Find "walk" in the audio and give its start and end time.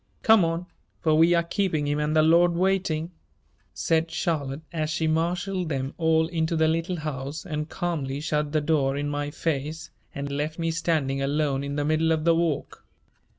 12.33-12.83